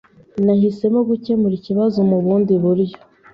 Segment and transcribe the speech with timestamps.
[0.45, 2.97] Nahisemo gukemura ikibazo mubundi buryo.